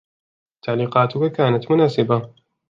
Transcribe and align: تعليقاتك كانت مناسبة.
تعليقاتك 0.61 1.31
كانت 1.31 1.71
مناسبة. 1.71 2.33